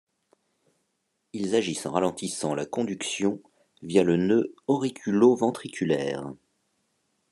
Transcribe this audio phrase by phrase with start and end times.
[1.31, 3.39] Ils agissent en ralentissant la conduction
[3.83, 6.33] via le nœud auriculo-ventriculaire.